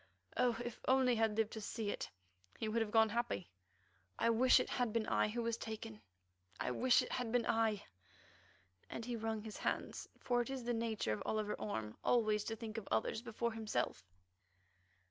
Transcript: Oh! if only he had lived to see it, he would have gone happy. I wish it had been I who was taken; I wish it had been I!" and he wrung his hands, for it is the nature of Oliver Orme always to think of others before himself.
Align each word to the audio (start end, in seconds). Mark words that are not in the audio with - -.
Oh! 0.35 0.57
if 0.65 0.79
only 0.87 1.13
he 1.13 1.17
had 1.19 1.37
lived 1.37 1.51
to 1.53 1.61
see 1.61 1.91
it, 1.91 2.09
he 2.57 2.67
would 2.67 2.81
have 2.81 2.89
gone 2.89 3.09
happy. 3.09 3.51
I 4.17 4.31
wish 4.31 4.59
it 4.59 4.67
had 4.67 4.91
been 4.91 5.05
I 5.05 5.27
who 5.27 5.43
was 5.43 5.57
taken; 5.57 6.01
I 6.59 6.71
wish 6.71 7.03
it 7.03 7.11
had 7.11 7.31
been 7.31 7.45
I!" 7.45 7.83
and 8.89 9.05
he 9.05 9.15
wrung 9.15 9.43
his 9.43 9.57
hands, 9.57 10.09
for 10.19 10.41
it 10.41 10.49
is 10.49 10.63
the 10.63 10.73
nature 10.73 11.13
of 11.13 11.21
Oliver 11.23 11.53
Orme 11.53 11.95
always 12.03 12.43
to 12.45 12.55
think 12.55 12.79
of 12.79 12.87
others 12.91 13.21
before 13.21 13.51
himself. 13.53 14.03